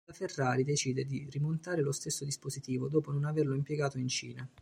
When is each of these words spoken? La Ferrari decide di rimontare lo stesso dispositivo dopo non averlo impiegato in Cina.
La 0.07 0.13
Ferrari 0.15 0.63
decide 0.63 1.05
di 1.05 1.27
rimontare 1.29 1.83
lo 1.83 1.91
stesso 1.91 2.25
dispositivo 2.25 2.89
dopo 2.89 3.11
non 3.11 3.23
averlo 3.23 3.53
impiegato 3.53 3.99
in 3.99 4.07
Cina. 4.07 4.49